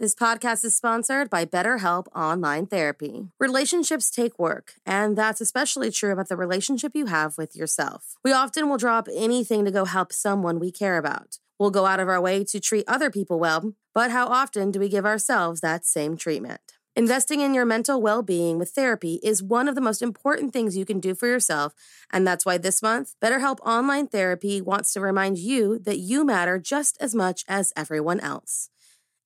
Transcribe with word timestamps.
This 0.00 0.16
podcast 0.16 0.64
is 0.64 0.74
sponsored 0.74 1.30
by 1.30 1.44
BetterHelp 1.44 2.08
Online 2.16 2.66
Therapy. 2.66 3.28
Relationships 3.38 4.10
take 4.10 4.36
work, 4.40 4.74
and 4.84 5.16
that's 5.16 5.40
especially 5.40 5.92
true 5.92 6.10
about 6.10 6.28
the 6.28 6.36
relationship 6.36 6.96
you 6.96 7.06
have 7.06 7.38
with 7.38 7.54
yourself. 7.54 8.16
We 8.24 8.32
often 8.32 8.68
will 8.68 8.76
drop 8.76 9.06
anything 9.14 9.64
to 9.64 9.70
go 9.70 9.84
help 9.84 10.12
someone 10.12 10.58
we 10.58 10.72
care 10.72 10.98
about. 10.98 11.38
We'll 11.60 11.70
go 11.70 11.86
out 11.86 12.00
of 12.00 12.08
our 12.08 12.20
way 12.20 12.42
to 12.42 12.58
treat 12.58 12.84
other 12.88 13.08
people 13.08 13.38
well, 13.38 13.74
but 13.94 14.10
how 14.10 14.26
often 14.26 14.72
do 14.72 14.80
we 14.80 14.88
give 14.88 15.06
ourselves 15.06 15.60
that 15.60 15.86
same 15.86 16.16
treatment? 16.16 16.72
Investing 16.96 17.38
in 17.38 17.54
your 17.54 17.64
mental 17.64 18.02
well 18.02 18.22
being 18.22 18.58
with 18.58 18.70
therapy 18.70 19.20
is 19.22 19.44
one 19.44 19.68
of 19.68 19.76
the 19.76 19.80
most 19.80 20.02
important 20.02 20.52
things 20.52 20.76
you 20.76 20.84
can 20.84 20.98
do 20.98 21.14
for 21.14 21.28
yourself, 21.28 21.72
and 22.12 22.26
that's 22.26 22.44
why 22.44 22.58
this 22.58 22.82
month, 22.82 23.14
BetterHelp 23.22 23.60
Online 23.60 24.08
Therapy 24.08 24.60
wants 24.60 24.92
to 24.94 25.00
remind 25.00 25.38
you 25.38 25.78
that 25.78 25.98
you 25.98 26.24
matter 26.24 26.58
just 26.58 26.96
as 27.00 27.14
much 27.14 27.44
as 27.46 27.72
everyone 27.76 28.18
else. 28.18 28.70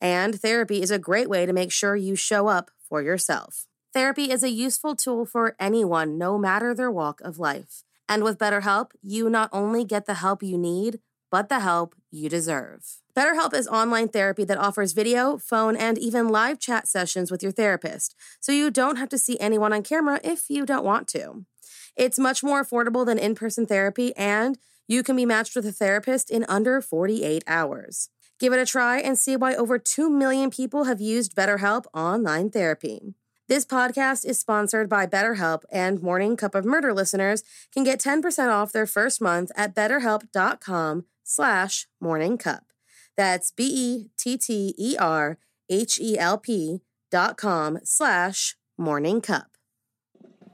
And 0.01 0.41
therapy 0.41 0.83
is 0.83 0.91
a 0.91 0.99
great 0.99 1.29
way 1.29 1.47
to 1.47 1.53
make 1.53 1.73
sure 1.73 1.97
you 1.97 2.15
show 2.15 2.49
up 2.49 2.71
for 2.89 3.03
yourself. 3.03 3.67
Therapy 3.93 4.31
is 4.31 4.43
a 4.43 4.51
useful 4.51 4.95
tool 4.95 5.25
for 5.25 5.57
anyone, 5.59 6.19
no 6.19 6.39
matter 6.39 6.75
their 6.75 6.91
walk 6.91 7.21
of 7.23 7.39
life. 7.39 7.83
And 8.09 8.23
with 8.23 8.39
BetterHelp, 8.39 8.93
you 9.03 9.29
not 9.29 9.51
only 9.53 9.85
get 9.85 10.07
the 10.07 10.15
help 10.15 10.43
you 10.43 10.57
need, 10.57 11.01
but 11.31 11.49
the 11.49 11.61
help 11.61 11.95
you 12.11 12.29
deserve. 12.29 13.01
BetterHelp 13.17 13.53
is 13.53 13.69
online 13.69 14.09
therapy 14.09 14.45
that 14.45 14.59
offers 14.59 14.93
video, 14.93 15.37
phone, 15.37 15.77
and 15.77 15.99
even 15.99 16.29
live 16.29 16.59
chat 16.59 16.87
sessions 16.87 17.31
with 17.31 17.43
your 17.43 17.53
therapist, 17.53 18.15
so 18.41 18.53
you 18.53 18.71
don't 18.71 18.97
have 18.97 19.09
to 19.11 19.19
see 19.19 19.39
anyone 19.41 19.73
on 19.73 19.83
camera 19.83 20.21
if 20.23 20.49
you 20.49 20.65
don't 20.65 20.85
want 20.85 21.09
to. 21.09 21.45
It's 21.97 22.19
much 22.19 22.43
more 22.43 22.65
affordable 22.65 23.05
than 23.05 23.19
in 23.19 23.35
person 23.35 23.67
therapy, 23.67 24.17
and 24.17 24.59
you 24.87 25.03
can 25.03 25.17
be 25.17 25.27
matched 25.27 25.57
with 25.57 25.67
a 25.67 25.73
therapist 25.73 26.31
in 26.31 26.47
under 26.49 26.81
48 26.81 27.43
hours. 27.47 28.09
Give 28.39 28.53
it 28.53 28.61
a 28.61 28.67
try 28.67 29.01
and 29.01 29.19
see 29.19 29.37
why 29.37 29.55
over 29.55 29.79
2 29.79 30.09
million 30.09 30.51
people 30.51 30.85
have 30.85 31.01
used 31.01 31.35
BetterHelp 31.35 31.87
online 31.93 32.51
therapy. 32.51 33.15
This 33.49 33.65
podcast 33.65 34.25
is 34.25 34.39
sponsored 34.39 34.89
by 34.89 35.07
BetterHelp, 35.07 35.63
and 35.73 36.03
Morning 36.03 36.37
Cup 36.37 36.55
of 36.55 36.65
Murder 36.65 36.93
listeners 36.93 37.43
can 37.73 37.83
get 37.83 37.99
10% 37.99 38.51
off 38.51 38.73
their 38.73 38.87
first 38.87 39.21
month 39.21 39.51
at 39.57 39.75
betterhelp.com 39.75 41.07
slash 41.25 41.89
morningcup. 42.03 42.61
That's 43.17 43.51
B-E-T-T-E-R-H-E-L-P 43.51 44.01
dot 47.11 47.37
com 47.39 47.79
slash 47.83 48.57
morningcup. 48.79 49.47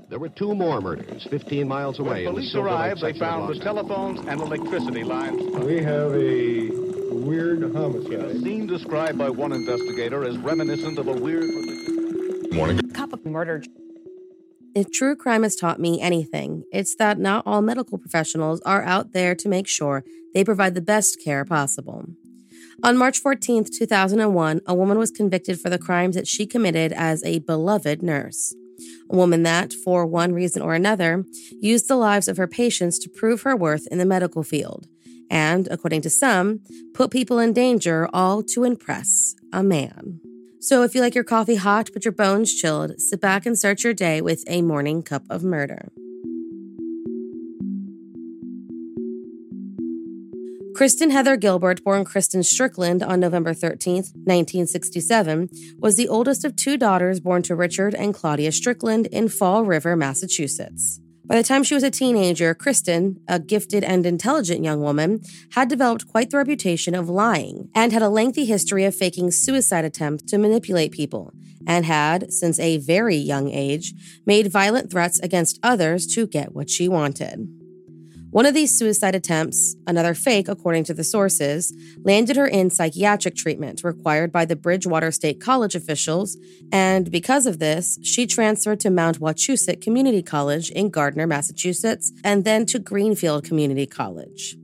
There 0.08 0.18
were 0.20 0.28
two 0.28 0.54
more 0.54 0.80
murders 0.80 1.26
15 1.30 1.66
miles 1.66 1.98
away. 1.98 2.24
When 2.26 2.34
police 2.34 2.54
arrived, 2.54 3.02
they 3.02 3.18
found 3.18 3.52
the 3.52 3.58
telephones 3.62 4.20
and 4.20 4.40
electricity 4.40 5.02
lines. 5.02 5.42
We 5.56 5.82
have 5.82 6.14
a 6.14 6.83
weird 7.24 7.62
A 7.62 7.72
homicide. 7.72 8.42
scene 8.42 8.66
described 8.66 9.18
by 9.18 9.30
one 9.30 9.52
investigator 9.52 10.24
as 10.24 10.36
reminiscent 10.38 10.98
of 10.98 11.08
a 11.08 11.12
weird. 11.12 11.50
Morning. 12.52 12.78
cup 12.90 13.12
of 13.12 13.24
murder. 13.24 13.62
If 14.74 14.90
true 14.92 15.16
crime 15.16 15.42
has 15.44 15.56
taught 15.56 15.80
me 15.80 16.00
anything, 16.00 16.64
it's 16.72 16.94
that 16.96 17.18
not 17.18 17.44
all 17.46 17.62
medical 17.62 17.96
professionals 17.98 18.60
are 18.62 18.82
out 18.82 19.12
there 19.12 19.34
to 19.36 19.48
make 19.48 19.66
sure 19.66 20.04
they 20.34 20.44
provide 20.44 20.74
the 20.74 20.80
best 20.80 21.18
care 21.24 21.44
possible. 21.44 22.04
On 22.82 22.96
March 22.96 23.22
14th, 23.22 23.70
2001, 23.78 24.60
a 24.66 24.74
woman 24.74 24.98
was 24.98 25.10
convicted 25.10 25.60
for 25.60 25.70
the 25.70 25.78
crimes 25.78 26.16
that 26.16 26.26
she 26.26 26.46
committed 26.46 26.92
as 26.92 27.22
a 27.24 27.38
beloved 27.40 28.02
nurse. 28.02 28.54
A 29.08 29.16
woman 29.16 29.44
that, 29.44 29.72
for 29.72 30.04
one 30.04 30.32
reason 30.32 30.60
or 30.60 30.74
another, 30.74 31.24
used 31.60 31.88
the 31.88 31.96
lives 31.96 32.26
of 32.26 32.36
her 32.36 32.48
patients 32.48 32.98
to 32.98 33.08
prove 33.08 33.42
her 33.42 33.54
worth 33.56 33.86
in 33.92 33.98
the 33.98 34.04
medical 34.04 34.42
field, 34.42 34.88
and, 35.30 35.68
according 35.70 36.02
to 36.02 36.10
some, 36.10 36.60
put 36.94 37.10
people 37.10 37.38
in 37.38 37.52
danger 37.52 38.08
all 38.12 38.42
to 38.42 38.64
impress 38.64 39.34
a 39.52 39.62
man. 39.62 40.20
So 40.60 40.82
if 40.82 40.94
you 40.94 41.00
like 41.00 41.14
your 41.14 41.24
coffee 41.24 41.56
hot 41.56 41.90
but 41.92 42.04
your 42.04 42.12
bones 42.12 42.54
chilled, 42.54 42.98
sit 43.00 43.20
back 43.20 43.44
and 43.44 43.58
start 43.58 43.84
your 43.84 43.92
day 43.92 44.20
with 44.22 44.44
a 44.46 44.62
morning 44.62 45.02
cup 45.02 45.24
of 45.28 45.44
murder. 45.44 45.92
Kristen 50.74 51.10
Heather 51.10 51.36
Gilbert, 51.36 51.84
born 51.84 52.04
Kristen 52.04 52.42
Strickland 52.42 53.00
on 53.00 53.20
November 53.20 53.54
13th, 53.54 54.10
1967, 54.26 55.48
was 55.78 55.96
the 55.96 56.08
oldest 56.08 56.44
of 56.44 56.56
two 56.56 56.76
daughters 56.76 57.20
born 57.20 57.42
to 57.42 57.54
Richard 57.54 57.94
and 57.94 58.12
Claudia 58.12 58.50
Strickland 58.50 59.06
in 59.06 59.28
Fall 59.28 59.64
River, 59.64 59.94
Massachusetts. 59.94 61.00
By 61.26 61.36
the 61.36 61.42
time 61.42 61.62
she 61.64 61.74
was 61.74 61.82
a 61.82 61.90
teenager, 61.90 62.52
Kristen, 62.54 63.20
a 63.26 63.38
gifted 63.38 63.82
and 63.82 64.04
intelligent 64.04 64.62
young 64.62 64.82
woman, 64.82 65.22
had 65.52 65.68
developed 65.68 66.06
quite 66.06 66.30
the 66.30 66.36
reputation 66.36 66.94
of 66.94 67.08
lying 67.08 67.70
and 67.74 67.92
had 67.92 68.02
a 68.02 68.10
lengthy 68.10 68.44
history 68.44 68.84
of 68.84 68.94
faking 68.94 69.30
suicide 69.30 69.86
attempts 69.86 70.24
to 70.24 70.38
manipulate 70.38 70.92
people, 70.92 71.32
and 71.66 71.86
had, 71.86 72.30
since 72.30 72.60
a 72.60 72.76
very 72.76 73.16
young 73.16 73.48
age, 73.50 73.94
made 74.26 74.52
violent 74.52 74.90
threats 74.90 75.18
against 75.20 75.58
others 75.62 76.06
to 76.08 76.26
get 76.26 76.54
what 76.54 76.68
she 76.68 76.88
wanted. 76.88 77.48
One 78.34 78.46
of 78.46 78.54
these 78.54 78.76
suicide 78.76 79.14
attempts, 79.14 79.76
another 79.86 80.12
fake 80.12 80.48
according 80.48 80.82
to 80.86 80.94
the 80.94 81.04
sources, 81.04 81.72
landed 82.02 82.34
her 82.34 82.48
in 82.48 82.68
psychiatric 82.68 83.36
treatment 83.36 83.84
required 83.84 84.32
by 84.32 84.44
the 84.44 84.56
Bridgewater 84.56 85.12
State 85.12 85.40
College 85.40 85.76
officials, 85.76 86.36
and 86.72 87.12
because 87.12 87.46
of 87.46 87.60
this, 87.60 87.96
she 88.02 88.26
transferred 88.26 88.80
to 88.80 88.90
Mount 88.90 89.20
Wachusett 89.20 89.80
Community 89.80 90.20
College 90.20 90.72
in 90.72 90.90
Gardner, 90.90 91.28
Massachusetts, 91.28 92.10
and 92.24 92.44
then 92.44 92.66
to 92.66 92.80
Greenfield 92.80 93.44
Community 93.44 93.86
College. 93.86 94.56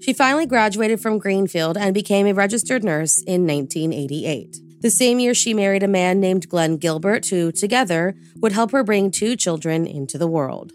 She 0.00 0.12
finally 0.12 0.46
graduated 0.46 1.00
from 1.00 1.18
Greenfield 1.18 1.76
and 1.76 1.92
became 1.92 2.28
a 2.28 2.34
registered 2.34 2.84
nurse 2.84 3.20
in 3.22 3.44
1988. 3.48 4.58
The 4.80 4.90
same 4.90 5.18
year, 5.18 5.34
she 5.34 5.54
married 5.54 5.82
a 5.82 5.88
man 5.88 6.20
named 6.20 6.48
Glenn 6.48 6.76
Gilbert, 6.76 7.26
who 7.26 7.50
together 7.50 8.14
would 8.36 8.52
help 8.52 8.70
her 8.70 8.84
bring 8.84 9.10
two 9.10 9.34
children 9.34 9.88
into 9.88 10.18
the 10.18 10.28
world. 10.28 10.72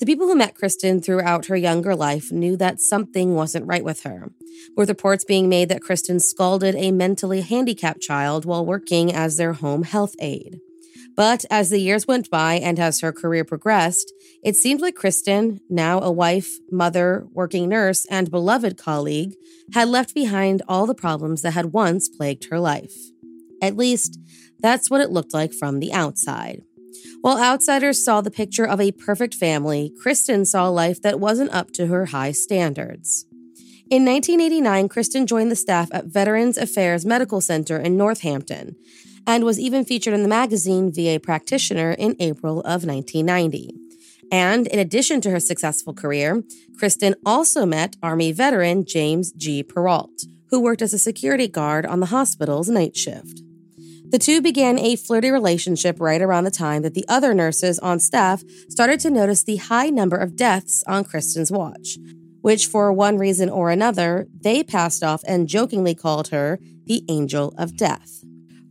The 0.00 0.06
people 0.06 0.26
who 0.26 0.34
met 0.34 0.54
Kristen 0.54 1.02
throughout 1.02 1.46
her 1.46 1.56
younger 1.56 1.94
life 1.94 2.32
knew 2.32 2.56
that 2.56 2.80
something 2.80 3.34
wasn't 3.34 3.66
right 3.66 3.84
with 3.84 4.04
her, 4.04 4.32
with 4.74 4.88
reports 4.88 5.26
being 5.26 5.46
made 5.46 5.68
that 5.68 5.82
Kristen 5.82 6.20
scalded 6.20 6.74
a 6.74 6.90
mentally 6.90 7.42
handicapped 7.42 8.00
child 8.00 8.46
while 8.46 8.64
working 8.64 9.12
as 9.12 9.36
their 9.36 9.52
home 9.52 9.82
health 9.82 10.14
aide. 10.18 10.58
But 11.14 11.44
as 11.50 11.68
the 11.68 11.80
years 11.80 12.06
went 12.06 12.30
by 12.30 12.54
and 12.54 12.78
as 12.80 13.00
her 13.00 13.12
career 13.12 13.44
progressed, 13.44 14.10
it 14.42 14.56
seemed 14.56 14.80
like 14.80 14.94
Kristen, 14.94 15.60
now 15.68 16.00
a 16.00 16.10
wife, 16.10 16.48
mother, 16.72 17.26
working 17.32 17.68
nurse, 17.68 18.06
and 18.06 18.30
beloved 18.30 18.78
colleague, 18.78 19.34
had 19.74 19.88
left 19.88 20.14
behind 20.14 20.62
all 20.66 20.86
the 20.86 20.94
problems 20.94 21.42
that 21.42 21.50
had 21.50 21.74
once 21.74 22.08
plagued 22.08 22.46
her 22.50 22.58
life. 22.58 22.94
At 23.60 23.76
least, 23.76 24.18
that's 24.60 24.88
what 24.88 25.02
it 25.02 25.10
looked 25.10 25.34
like 25.34 25.52
from 25.52 25.78
the 25.78 25.92
outside. 25.92 26.62
While 27.20 27.38
outsiders 27.38 28.04
saw 28.04 28.20
the 28.20 28.30
picture 28.30 28.66
of 28.66 28.80
a 28.80 28.92
perfect 28.92 29.34
family, 29.34 29.92
Kristen 30.00 30.44
saw 30.44 30.68
life 30.68 31.00
that 31.02 31.20
wasn't 31.20 31.52
up 31.52 31.70
to 31.72 31.86
her 31.86 32.06
high 32.06 32.32
standards. 32.32 33.26
In 33.90 34.04
1989, 34.04 34.88
Kristen 34.88 35.26
joined 35.26 35.50
the 35.50 35.56
staff 35.56 35.88
at 35.92 36.06
Veterans 36.06 36.56
Affairs 36.56 37.04
Medical 37.04 37.40
Center 37.40 37.76
in 37.76 37.96
Northampton 37.96 38.76
and 39.26 39.44
was 39.44 39.58
even 39.58 39.84
featured 39.84 40.14
in 40.14 40.22
the 40.22 40.28
magazine 40.28 40.92
VA 40.92 41.18
Practitioner 41.20 41.92
in 41.92 42.16
April 42.20 42.60
of 42.60 42.84
1990. 42.84 43.74
And 44.32 44.68
in 44.68 44.78
addition 44.78 45.20
to 45.22 45.30
her 45.30 45.40
successful 45.40 45.92
career, 45.92 46.42
Kristen 46.78 47.16
also 47.26 47.66
met 47.66 47.96
Army 48.02 48.30
veteran 48.32 48.84
James 48.86 49.32
G. 49.32 49.62
Perrault, 49.62 50.24
who 50.50 50.60
worked 50.60 50.82
as 50.82 50.94
a 50.94 50.98
security 50.98 51.48
guard 51.48 51.84
on 51.84 52.00
the 52.00 52.06
hospital's 52.06 52.68
night 52.68 52.96
shift. 52.96 53.42
The 54.10 54.18
two 54.18 54.42
began 54.42 54.76
a 54.76 54.96
flirty 54.96 55.30
relationship 55.30 56.00
right 56.00 56.20
around 56.20 56.42
the 56.42 56.50
time 56.50 56.82
that 56.82 56.94
the 56.94 57.04
other 57.08 57.32
nurses 57.32 57.78
on 57.78 58.00
staff 58.00 58.42
started 58.68 58.98
to 59.00 59.10
notice 59.10 59.44
the 59.44 59.58
high 59.58 59.88
number 59.88 60.16
of 60.16 60.34
deaths 60.34 60.82
on 60.88 61.04
Kristen's 61.04 61.52
watch, 61.52 61.96
which, 62.40 62.66
for 62.66 62.92
one 62.92 63.18
reason 63.18 63.48
or 63.48 63.70
another, 63.70 64.26
they 64.40 64.64
passed 64.64 65.04
off 65.04 65.22
and 65.28 65.46
jokingly 65.46 65.94
called 65.94 66.28
her 66.28 66.58
the 66.86 67.04
Angel 67.08 67.54
of 67.56 67.76
Death. 67.76 68.24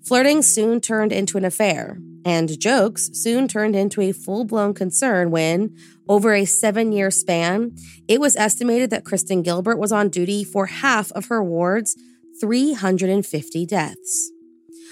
Flirting 0.04 0.42
soon 0.42 0.82
turned 0.82 1.14
into 1.14 1.38
an 1.38 1.46
affair, 1.46 2.00
and 2.26 2.60
jokes 2.60 3.10
soon 3.14 3.48
turned 3.48 3.78
into 3.78 4.02
a 4.02 4.12
full 4.12 4.44
blown 4.44 4.74
concern 4.74 5.32
when, 5.32 5.74
over 6.10 6.34
a 6.34 6.44
seven 6.44 6.92
year 6.92 7.10
span, 7.10 7.78
it 8.10 8.20
was 8.20 8.36
estimated 8.36 8.90
that 8.90 9.06
Kristen 9.06 9.42
Gilbert 9.42 9.78
was 9.78 9.94
on 9.94 10.10
duty 10.10 10.44
for 10.44 10.66
half 10.66 11.14
of 11.14 11.28
her 11.28 11.42
ward's 11.42 11.96
350 12.42 13.66
deaths. 13.66 14.32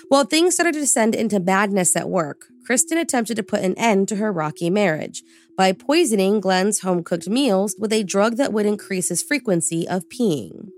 While 0.10 0.24
things 0.24 0.54
started 0.54 0.74
to 0.74 0.80
descend 0.80 1.16
into 1.16 1.40
madness 1.40 1.96
at 1.96 2.10
work, 2.10 2.48
Kristen 2.66 2.98
attempted 2.98 3.36
to 3.36 3.44
put 3.44 3.62
an 3.62 3.78
end 3.78 4.08
to 4.08 4.16
her 4.16 4.32
rocky 4.32 4.70
marriage 4.70 5.22
by 5.58 5.74
poisoning 5.74 6.40
Glenn's 6.40 6.80
home 6.80 7.04
cooked 7.04 7.28
meals 7.28 7.76
with 7.78 7.92
a 7.92 8.04
drug 8.04 8.38
that 8.38 8.54
would 8.54 8.66
increase 8.66 9.10
his 9.10 9.22
frequency 9.22 9.88
of 9.88 10.08
peeing. 10.08 10.70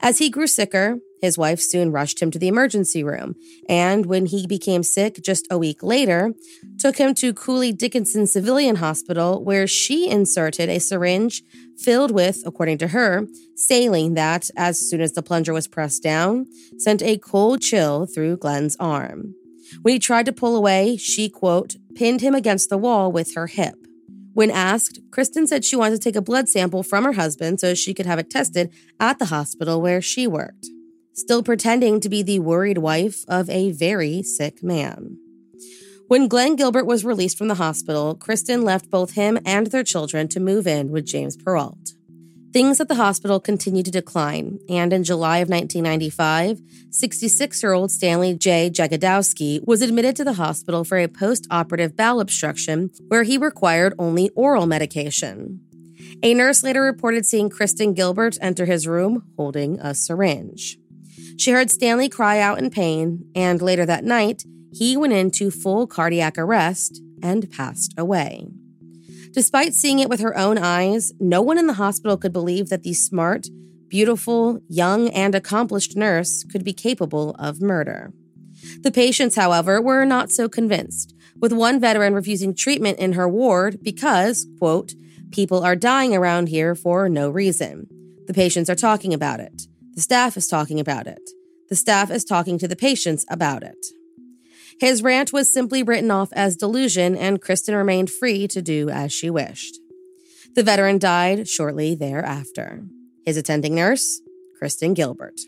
As 0.00 0.18
he 0.18 0.30
grew 0.30 0.48
sicker 0.48 0.98
His 1.20 1.38
wife 1.38 1.60
soon 1.60 1.92
rushed 1.92 2.20
him 2.20 2.30
to 2.30 2.38
the 2.38 2.48
emergency 2.48 3.02
room, 3.02 3.34
and 3.68 4.06
when 4.06 4.26
he 4.26 4.46
became 4.46 4.82
sick 4.82 5.22
just 5.22 5.46
a 5.50 5.58
week 5.58 5.82
later, 5.82 6.34
took 6.78 6.98
him 6.98 7.14
to 7.14 7.32
Cooley 7.32 7.72
Dickinson 7.72 8.26
Civilian 8.26 8.76
Hospital, 8.76 9.42
where 9.42 9.66
she 9.66 10.08
inserted 10.08 10.68
a 10.68 10.78
syringe 10.78 11.42
filled 11.78 12.10
with, 12.10 12.42
according 12.44 12.78
to 12.78 12.88
her, 12.88 13.26
saline 13.54 14.14
that, 14.14 14.50
as 14.56 14.78
soon 14.78 15.00
as 15.00 15.12
the 15.12 15.22
plunger 15.22 15.52
was 15.52 15.68
pressed 15.68 16.02
down, 16.02 16.46
sent 16.78 17.02
a 17.02 17.18
cold 17.18 17.62
chill 17.62 18.06
through 18.06 18.36
Glenn's 18.36 18.76
arm. 18.78 19.34
When 19.82 19.92
he 19.92 19.98
tried 19.98 20.26
to 20.26 20.32
pull 20.32 20.56
away, 20.56 20.96
she, 20.96 21.28
quote, 21.28 21.76
pinned 21.94 22.20
him 22.20 22.34
against 22.34 22.70
the 22.70 22.78
wall 22.78 23.10
with 23.10 23.34
her 23.34 23.46
hip. 23.46 23.74
When 24.32 24.50
asked, 24.50 25.00
Kristen 25.10 25.46
said 25.46 25.64
she 25.64 25.76
wanted 25.76 25.94
to 25.94 26.00
take 26.00 26.14
a 26.14 26.20
blood 26.20 26.48
sample 26.48 26.82
from 26.82 27.04
her 27.04 27.14
husband 27.14 27.58
so 27.58 27.74
she 27.74 27.94
could 27.94 28.04
have 28.04 28.18
it 28.18 28.28
tested 28.28 28.70
at 29.00 29.18
the 29.18 29.26
hospital 29.26 29.80
where 29.80 30.02
she 30.02 30.26
worked, 30.26 30.66
still 31.16 31.42
pretending 31.42 32.00
to 32.00 32.08
be 32.08 32.22
the 32.22 32.38
worried 32.38 32.78
wife 32.78 33.24
of 33.26 33.48
a 33.50 33.72
very 33.72 34.22
sick 34.22 34.62
man. 34.62 35.18
When 36.08 36.28
Glenn 36.28 36.54
Gilbert 36.54 36.86
was 36.86 37.04
released 37.04 37.36
from 37.36 37.48
the 37.48 37.56
hospital, 37.56 38.14
Kristen 38.14 38.62
left 38.62 38.90
both 38.90 39.14
him 39.14 39.38
and 39.44 39.66
their 39.68 39.82
children 39.82 40.28
to 40.28 40.38
move 40.38 40.66
in 40.66 40.90
with 40.90 41.06
James 41.06 41.36
Perrault. 41.36 41.94
Things 42.52 42.80
at 42.80 42.88
the 42.88 42.94
hospital 42.94 43.40
continued 43.40 43.86
to 43.86 43.90
decline, 43.90 44.60
and 44.68 44.92
in 44.92 45.04
July 45.04 45.38
of 45.38 45.48
1995, 45.48 46.60
66 46.90 47.62
year 47.62 47.72
old 47.72 47.90
Stanley 47.90 48.34
J. 48.34 48.70
Jagodowski 48.70 49.66
was 49.66 49.82
admitted 49.82 50.16
to 50.16 50.24
the 50.24 50.34
hospital 50.34 50.84
for 50.84 50.96
a 50.96 51.08
post 51.08 51.46
operative 51.50 51.96
bowel 51.96 52.20
obstruction 52.20 52.90
where 53.08 53.24
he 53.24 53.36
required 53.36 53.94
only 53.98 54.30
oral 54.36 54.66
medication. 54.66 55.60
A 56.22 56.34
nurse 56.34 56.62
later 56.62 56.82
reported 56.82 57.26
seeing 57.26 57.50
Kristen 57.50 57.92
Gilbert 57.94 58.38
enter 58.40 58.64
his 58.64 58.86
room 58.86 59.24
holding 59.36 59.78
a 59.80 59.92
syringe. 59.94 60.78
She 61.38 61.52
heard 61.52 61.70
Stanley 61.70 62.08
cry 62.08 62.40
out 62.40 62.58
in 62.58 62.70
pain, 62.70 63.30
and 63.34 63.60
later 63.60 63.84
that 63.86 64.04
night, 64.04 64.44
he 64.72 64.96
went 64.96 65.12
into 65.12 65.50
full 65.50 65.86
cardiac 65.86 66.38
arrest 66.38 67.00
and 67.22 67.50
passed 67.50 67.94
away. 67.98 68.46
Despite 69.32 69.74
seeing 69.74 69.98
it 69.98 70.08
with 70.08 70.20
her 70.20 70.36
own 70.36 70.56
eyes, 70.56 71.12
no 71.20 71.42
one 71.42 71.58
in 71.58 71.66
the 71.66 71.74
hospital 71.74 72.16
could 72.16 72.32
believe 72.32 72.68
that 72.70 72.82
the 72.82 72.94
smart, 72.94 73.48
beautiful, 73.88 74.60
young, 74.68 75.10
and 75.10 75.34
accomplished 75.34 75.96
nurse 75.96 76.42
could 76.44 76.64
be 76.64 76.72
capable 76.72 77.36
of 77.38 77.60
murder. 77.60 78.12
The 78.80 78.90
patients, 78.90 79.36
however, 79.36 79.80
were 79.80 80.04
not 80.04 80.30
so 80.30 80.48
convinced, 80.48 81.14
with 81.38 81.52
one 81.52 81.78
veteran 81.78 82.14
refusing 82.14 82.54
treatment 82.54 82.98
in 82.98 83.12
her 83.12 83.28
ward 83.28 83.78
because, 83.82 84.46
quote, 84.58 84.94
people 85.30 85.62
are 85.62 85.76
dying 85.76 86.16
around 86.16 86.48
here 86.48 86.74
for 86.74 87.08
no 87.08 87.28
reason. 87.28 87.86
The 88.26 88.34
patients 88.34 88.70
are 88.70 88.74
talking 88.74 89.12
about 89.12 89.40
it. 89.40 89.66
The 89.96 90.02
staff 90.02 90.36
is 90.36 90.46
talking 90.46 90.78
about 90.78 91.06
it. 91.06 91.30
The 91.70 91.74
staff 91.74 92.10
is 92.10 92.22
talking 92.22 92.58
to 92.58 92.68
the 92.68 92.76
patients 92.76 93.24
about 93.30 93.62
it. 93.62 93.86
His 94.78 95.02
rant 95.02 95.32
was 95.32 95.50
simply 95.50 95.82
written 95.82 96.10
off 96.10 96.28
as 96.34 96.54
delusion, 96.54 97.16
and 97.16 97.40
Kristen 97.40 97.74
remained 97.74 98.10
free 98.10 98.46
to 98.48 98.60
do 98.60 98.90
as 98.90 99.10
she 99.10 99.30
wished. 99.30 99.78
The 100.54 100.62
veteran 100.62 100.98
died 100.98 101.48
shortly 101.48 101.94
thereafter. 101.94 102.82
His 103.24 103.38
attending 103.38 103.74
nurse, 103.74 104.20
Kristen 104.58 104.92
Gilbert. 104.92 105.40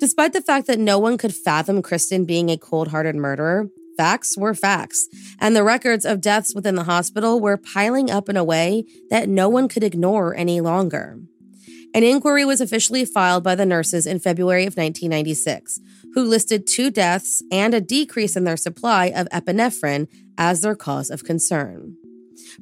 Despite 0.00 0.32
the 0.32 0.42
fact 0.42 0.66
that 0.66 0.80
no 0.80 0.98
one 0.98 1.16
could 1.16 1.34
fathom 1.34 1.82
Kristen 1.82 2.24
being 2.24 2.50
a 2.50 2.58
cold 2.58 2.88
hearted 2.88 3.14
murderer, 3.14 3.68
facts 3.96 4.36
were 4.36 4.54
facts, 4.54 5.06
and 5.38 5.54
the 5.54 5.62
records 5.62 6.04
of 6.04 6.20
deaths 6.20 6.52
within 6.52 6.74
the 6.74 6.84
hospital 6.84 7.40
were 7.40 7.56
piling 7.56 8.10
up 8.10 8.28
in 8.28 8.36
a 8.36 8.44
way 8.44 8.84
that 9.08 9.28
no 9.28 9.48
one 9.48 9.68
could 9.68 9.84
ignore 9.84 10.34
any 10.34 10.60
longer. 10.60 11.20
An 11.96 12.04
inquiry 12.04 12.44
was 12.44 12.60
officially 12.60 13.06
filed 13.06 13.42
by 13.42 13.54
the 13.54 13.64
nurses 13.64 14.06
in 14.06 14.18
February 14.18 14.64
of 14.66 14.76
1996, 14.76 15.80
who 16.12 16.24
listed 16.24 16.66
two 16.66 16.90
deaths 16.90 17.42
and 17.50 17.72
a 17.72 17.80
decrease 17.80 18.36
in 18.36 18.44
their 18.44 18.58
supply 18.58 19.06
of 19.06 19.26
epinephrine 19.30 20.06
as 20.36 20.60
their 20.60 20.76
cause 20.76 21.08
of 21.08 21.24
concern. 21.24 21.96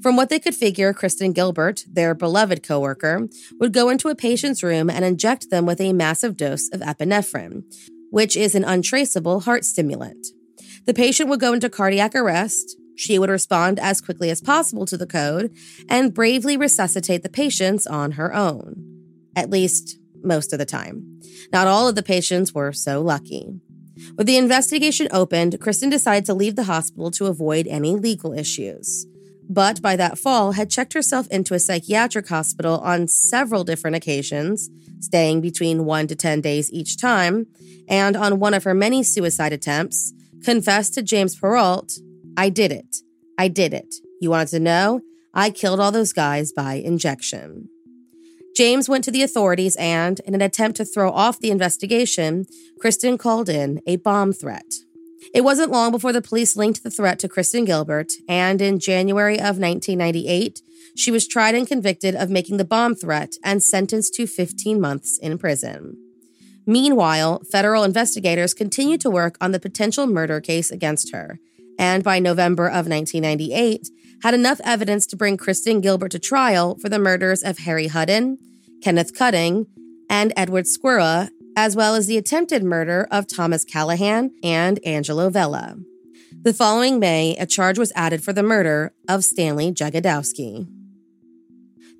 From 0.01 0.15
what 0.15 0.29
they 0.29 0.39
could 0.39 0.55
figure, 0.55 0.95
Kristen 0.95 1.33
Gilbert, 1.33 1.85
their 1.93 2.15
beloved 2.15 2.63
coworker, 2.63 3.29
would 3.59 3.73
go 3.73 3.89
into 3.89 4.09
a 4.09 4.15
patient's 4.15 4.63
room 4.63 4.89
and 4.89 5.05
inject 5.05 5.51
them 5.51 5.67
with 5.67 5.81
a 5.81 5.93
massive 5.93 6.37
dose 6.37 6.69
of 6.73 6.81
epinephrine, 6.81 7.65
which 8.13 8.37
is 8.37 8.55
an 8.55 8.63
untraceable 8.63 9.41
heart 9.41 9.65
stimulant. 9.65 10.29
The 10.87 10.95
patient 10.95 11.29
would 11.29 11.41
go 11.41 11.55
into 11.55 11.69
cardiac 11.69 12.15
arrest. 12.15 12.77
She 12.95 13.19
would 13.19 13.31
respond 13.31 13.81
as 13.81 14.01
quickly 14.01 14.31
as 14.31 14.41
possible 14.41 14.87
to 14.87 14.97
the 14.97 15.09
code 15.09 15.53
and 15.89 16.15
bravely 16.15 16.57
resuscitate 16.57 17.25
the 17.25 17.29
patients 17.29 17.85
on 17.85 18.13
her 18.13 18.33
own 18.33 18.94
at 19.37 19.51
least 19.51 19.99
most 20.23 20.53
of 20.53 20.59
the 20.59 20.65
time. 20.65 21.21
Not 21.53 21.67
all 21.67 21.89
of 21.89 21.95
the 21.95 22.03
patients 22.03 22.55
were 22.55 22.73
so 22.73 23.03
lucky. 23.03 23.61
With 24.17 24.27
the 24.27 24.37
investigation 24.37 25.09
opened, 25.13 25.61
Kristen 25.61 25.91
decided 25.91 26.25
to 26.27 26.35
leave 26.35 26.57
the 26.57 26.65
hospital 26.65 27.11
to 27.13 27.27
avoid 27.27 27.67
any 27.67 27.95
legal 27.95 28.33
issues. 28.33 29.07
But 29.49 29.83
by 29.83 29.97
that 29.97 30.19
fall, 30.19 30.53
had 30.53 30.71
checked 30.71 30.95
herself 30.95 31.27
into 31.29 31.55
a 31.55 31.59
psychiatric 31.59 32.29
hospital 32.29 32.79
on 32.81 33.09
several 33.09 33.63
different 33.63 33.97
occasions, 33.97 34.71
staying 35.01 35.43
between 35.43 35.85
one 35.85 36.07
to 36.07 36.17
10 36.17 36.41
days 36.41 36.73
each 36.73 36.99
time, 36.99 37.47
and 37.89 38.17
on 38.17 38.41
one 38.41 38.55
of 38.55 38.65
her 38.65 38.75
many 38.75 39.03
suicide 39.03 39.53
attempts, 39.53 40.13
confessed 40.43 40.95
to 40.95 41.03
James 41.03 41.37
Perrault, 41.37 41.99
I 42.37 42.49
did 42.49 42.73
it. 42.73 42.97
I 43.39 43.49
did 43.49 43.75
it. 43.75 43.95
You 44.21 44.31
wanted 44.31 44.49
to 44.49 44.61
know? 44.61 45.03
I 45.35 45.51
killed 45.51 45.81
all 45.81 45.93
those 45.93 46.13
guys 46.13 46.53
by 46.53 46.75
injection. 46.75 47.69
James 48.55 48.89
went 48.89 49.03
to 49.05 49.11
the 49.11 49.23
authorities 49.23 49.75
and, 49.77 50.21
in 50.21 50.35
an 50.35 50.41
attempt 50.41 50.77
to 50.77 50.85
throw 50.85 51.11
off 51.11 51.41
the 51.41 51.51
investigation, 51.51 52.47
Kristen 52.79 53.19
called 53.19 53.49
in 53.49 53.81
a 53.87 53.97
bomb 53.97 54.33
threat. 54.33 54.75
It 55.35 55.43
wasn't 55.43 55.73
long 55.73 55.91
before 55.91 56.13
the 56.13 56.23
police 56.23 56.57
linked 56.57 56.83
the 56.83 56.91
threat 56.91 57.19
to 57.21 57.29
Kristen 57.29 57.65
Gilbert, 57.65 58.13
and 58.29 58.61
in 58.61 58.79
January 58.79 59.37
of 59.37 59.59
1998, 59.59 60.63
she 60.97 61.11
was 61.11 61.27
tried 61.27 61.57
and 61.57 61.67
convicted 61.67 62.15
of 62.15 62.31
making 62.31 62.59
the 62.59 62.65
bomb 62.65 62.95
threat 62.95 63.35
and 63.43 63.61
sentenced 63.63 64.15
to 64.15 64.27
15 64.27 64.81
months 64.81 65.19
in 65.19 65.39
prison. 65.39 65.97
Meanwhile, 66.67 67.43
federal 67.51 67.83
investigators 67.83 68.55
continued 68.55 69.01
to 69.01 69.11
work 69.11 69.37
on 69.41 69.51
the 69.51 69.61
potential 69.61 70.07
murder 70.07 70.41
case 70.41 70.71
against 70.71 71.13
her, 71.13 71.41
and 71.79 72.05
by 72.05 72.21
November 72.21 72.67
of 72.67 72.87
1998, 72.87 73.89
had 74.25 74.33
enough 74.33 74.59
evidence 74.65 75.05
to 75.05 75.17
bring 75.17 75.37
Kristen 75.37 75.83
Gilbert 75.83 76.11
to 76.13 76.19
trial 76.19 76.79
for 76.79 76.89
the 76.89 76.99
murders 76.99 77.43
of 77.43 77.59
Harry 77.59 77.89
Hudon, 77.89 78.39
Kenneth 78.83 79.15
Cutting, 79.15 79.67
and 80.09 80.33
Edward 80.35 80.65
Skwira, 80.65 81.29
as 81.59 81.77
well 81.77 81.95
as 81.95 82.07
the 82.07 82.17
attempted 82.17 82.65
murder 82.65 83.07
of 83.11 83.27
Thomas 83.27 83.67
Callahan 83.67 84.31
and 84.43 84.81
Angelo 84.83 85.29
Vella. 85.29 85.77
The 86.41 86.55
following 86.55 86.99
May, 86.99 87.37
a 87.37 87.45
charge 87.45 87.79
was 87.79 87.93
added 87.95 88.25
for 88.25 88.33
the 88.33 88.43
murder 88.43 88.95
of 89.11 89.25
Stanley 89.25 89.71
Jagodowski. 89.73 90.67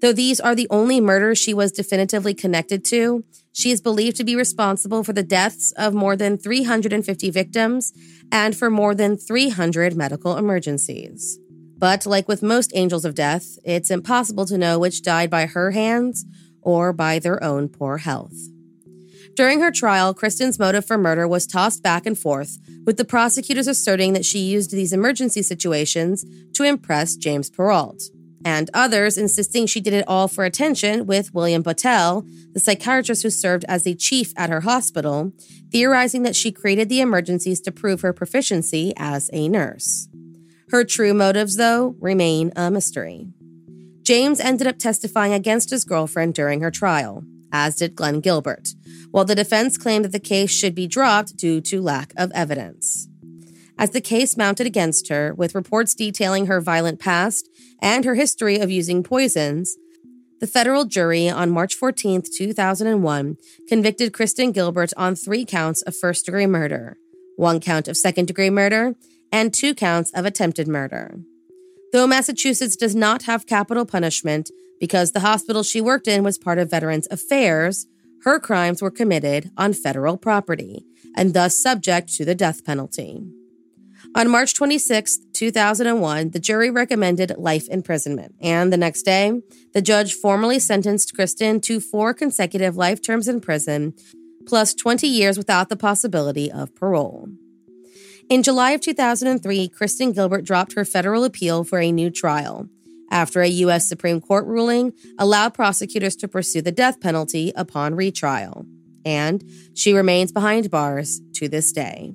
Though 0.01 0.15
these 0.15 0.41
are 0.41 0.55
the 0.55 0.67
only 0.71 1.03
murders 1.03 1.37
she 1.37 1.53
was 1.53 1.73
definitively 1.73 2.33
connected 2.33 2.87
to, 2.87 3.23
she 3.53 3.71
is 3.71 3.83
believed 3.83 4.17
to 4.17 4.25
be 4.25 4.35
responsible 4.35 5.05
for 5.05 5.13
the 5.13 5.23
deaths 5.23 5.73
of 5.77 5.93
more 5.93 6.17
than 6.17 6.39
350 6.39 7.31
victims 7.31 7.93
and 8.33 8.57
for 8.57 8.71
more 8.71 8.95
than 8.95 9.19
300 9.19 9.95
medical 9.95 10.39
emergencies. 10.39 11.39
But 11.85 12.07
like 12.07 12.29
with 12.29 12.43
most 12.43 12.73
angels 12.75 13.05
of 13.05 13.15
death, 13.15 13.59
it's 13.63 13.91
impossible 13.91 14.47
to 14.47 14.57
know 14.57 14.79
which 14.79 15.03
died 15.03 15.29
by 15.29 15.45
her 15.45 15.73
hands 15.73 16.25
or 16.63 16.95
by 16.95 17.19
their 17.19 17.45
own 17.45 17.69
poor 17.69 17.99
health. 17.99 18.33
During 19.35 19.61
her 19.61 19.71
trial, 19.71 20.15
Kristen's 20.15 20.59
motive 20.59 20.87
for 20.87 20.97
murder 20.97 21.29
was 21.29 21.47
tossed 21.47 21.83
back 21.83 22.07
and 22.07 22.19
forth, 22.19 22.57
with 22.87 22.97
the 22.97 23.05
prosecutors 23.05 23.67
asserting 23.67 24.15
that 24.15 24.25
she 24.25 24.39
used 24.39 24.71
these 24.71 24.95
emergency 24.95 25.43
situations 25.43 26.25
to 26.55 26.63
impress 26.63 27.17
James 27.17 27.51
Perrault, 27.51 28.05
and 28.47 28.71
others 28.73 29.19
insisting 29.19 29.67
she 29.67 29.83
did 29.83 29.93
it 29.93 30.09
all 30.09 30.27
for 30.27 30.47
attention, 30.47 31.05
with 31.05 31.35
William 31.35 31.63
Botel, 31.63 32.27
the 32.55 32.61
psychiatrist 32.61 33.23
who 33.25 33.29
served 33.29 33.67
as 33.69 33.83
the 33.83 33.95
chief 33.95 34.33
at 34.39 34.49
her 34.49 34.63
hospital, 34.63 35.35
theorizing 35.71 36.23
that 36.23 36.35
she 36.35 36.51
created 36.51 36.89
the 36.89 37.03
emergencies 37.03 37.61
to 37.61 37.71
prove 37.71 38.01
her 38.01 38.15
proficiency 38.15 38.95
as 38.97 39.29
a 39.35 39.51
nurse. 39.51 40.09
Her 40.75 40.83
true 40.83 41.15
motives, 41.15 41.55
though, 41.55 41.95
remain 42.01 42.53
a 42.57 42.69
mystery. 42.69 43.29
James 44.03 44.41
ended 44.41 44.67
up 44.67 44.77
testifying 44.77 45.33
against 45.33 45.71
his 45.71 45.85
girlfriend 45.85 46.35
during 46.35 46.63
her 46.63 46.71
trial, 46.73 47.23
as 47.53 47.77
did 47.77 47.95
Glenn 47.95 48.19
Gilbert, 48.19 48.71
while 49.13 49.25
the 49.25 49.37
defense 49.37 49.79
claimed 49.79 50.05
that 50.05 50.11
the 50.11 50.19
case 50.19 50.51
should 50.51 50.75
be 50.75 50.89
dropped 50.89 51.37
due 51.37 51.61
to 51.61 51.81
lack 51.81 52.13
of 52.17 52.33
evidence. 52.35 53.07
As 53.79 53.91
the 53.91 54.01
case 54.01 54.37
mounted 54.37 54.67
against 54.67 55.07
her, 55.11 55.33
with 55.33 55.55
reports 55.55 55.95
detailing 55.95 56.47
her 56.47 56.61
violent 56.61 56.99
past 56.99 57.49
and 57.81 58.05
her 58.05 58.17
history 58.17 58.59
of 58.59 58.69
using 58.69 59.05
poisons, 59.05 59.77
the 60.41 60.49
federal 60.49 60.87
jury 60.87 61.29
on 61.29 61.53
March 61.53 61.77
14, 61.77 62.21
2001, 62.37 63.37
convicted 63.69 64.13
Kristen 64.13 64.51
Gilbert 64.51 64.93
on 64.97 65.15
three 65.15 65.45
counts 65.45 65.83
of 65.83 65.95
first 65.95 66.27
degree 66.27 66.47
murder, 66.47 66.99
one 67.37 67.61
count 67.61 67.87
of 67.87 67.97
second 67.97 68.27
degree 68.27 68.51
murder, 68.51 68.97
and 69.35 69.53
two 69.53 69.75
counts 69.75 70.13
of 70.13 70.25
attempted 70.25 70.69
murder. 70.69 71.19
Though 71.93 72.07
Massachusetts 72.07 72.77
does 72.77 72.95
not 72.95 73.25
have 73.25 73.49
capital 73.49 73.85
punishment 73.85 74.49
because 74.79 75.11
the 75.11 75.27
hospital 75.29 75.65
she 75.65 75.81
worked 75.81 76.07
in 76.07 76.23
was 76.23 76.39
part 76.39 76.59
of 76.59 76.71
Veterans 76.71 77.09
Affairs, 77.11 77.89
her 78.23 78.39
crimes 78.39 78.81
were 78.81 78.93
committed 78.93 79.51
on 79.57 79.73
federal 79.73 80.17
property 80.17 80.87
and 81.17 81.35
thus 81.35 81.57
subject 81.57 82.15
to 82.15 82.25
the 82.25 82.37
death 82.37 82.65
penalty. 82.65 83.25
On 84.15 84.31
March 84.31 84.55
26, 84.55 85.19
2001, 85.33 86.31
the 86.31 86.39
jury 86.39 86.71
recommended 86.71 87.35
life 87.37 87.69
imprisonment, 87.69 88.37
and 88.41 88.73
the 88.73 88.77
next 88.77 89.03
day, 89.03 89.43
the 89.73 89.83
judge 89.83 90.15
formally 90.15 90.61
sentenced 90.61 91.13
Kristen 91.13 91.61
to 91.63 91.81
four 91.81 92.15
consecutive 92.15 92.77
life 92.77 93.03
terms 93.03 93.27
in 93.27 93.41
prison, 93.41 93.95
plus 94.47 94.75
20 94.75 95.09
years 95.09 95.37
without 95.37 95.71
the 95.71 95.77
possibility 95.77 96.53
of 96.53 96.77
parole. 96.77 97.31
In 98.31 98.43
July 98.43 98.71
of 98.71 98.81
2003, 98.81 99.69
Kristen 99.69 100.13
Gilbert 100.13 100.45
dropped 100.45 100.75
her 100.75 100.85
federal 100.85 101.25
appeal 101.25 101.63
for 101.63 101.79
a 101.79 101.93
new 101.93 102.11
trial 102.11 102.69
after 103.11 103.43
a 103.43 103.49
U.S. 103.49 103.87
Supreme 103.87 104.21
Court 104.21 104.47
ruling 104.47 104.93
allowed 105.19 105.53
prosecutors 105.53 106.17
to 106.17 106.29
pursue 106.29 106.63
the 106.63 106.73
death 106.73 107.01
penalty 107.01 107.53
upon 107.55 107.95
retrial. 107.95 108.65
And 109.05 109.45
she 109.75 109.93
remains 109.93 110.33
behind 110.33 110.71
bars 110.71 111.21
to 111.35 111.49
this 111.49 111.71
day. 111.71 112.15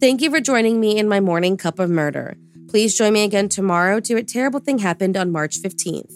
Thank 0.00 0.20
you 0.20 0.30
for 0.30 0.40
joining 0.40 0.80
me 0.80 0.98
in 0.98 1.08
my 1.08 1.18
morning 1.18 1.56
cup 1.56 1.78
of 1.78 1.88
murder. 1.88 2.36
Please 2.68 2.94
join 2.94 3.14
me 3.14 3.24
again 3.24 3.48
tomorrow 3.48 4.00
to 4.00 4.16
A 4.16 4.22
Terrible 4.22 4.60
Thing 4.60 4.78
Happened 4.78 5.16
on 5.16 5.32
March 5.32 5.62
15th. 5.62 6.12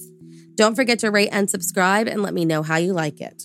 Don't 0.56 0.74
forget 0.74 0.98
to 0.98 1.10
rate 1.10 1.30
and 1.32 1.48
subscribe 1.48 2.06
and 2.06 2.22
let 2.22 2.34
me 2.34 2.44
know 2.44 2.62
how 2.62 2.76
you 2.76 2.92
like 2.92 3.20
it. 3.20 3.44